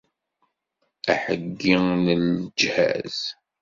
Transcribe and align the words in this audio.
Aheyyi 1.13 1.73
n 1.85 1.87
lejhaz. 2.05 3.19